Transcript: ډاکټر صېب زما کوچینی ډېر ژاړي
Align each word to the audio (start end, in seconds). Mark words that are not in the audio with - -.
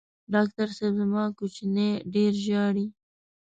ډاکټر 0.33 0.67
صېب 0.77 0.93
زما 0.99 1.23
کوچینی 1.37 1.89
ډېر 2.13 2.31
ژاړي 2.45 2.85